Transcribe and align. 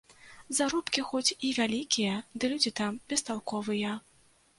Заробкі 0.59 1.03
хоць 1.09 1.35
і 1.49 1.51
вялікія, 1.57 2.13
ды 2.39 2.49
людзі 2.53 2.73
там 2.79 2.97
бесталковыя. 3.13 3.93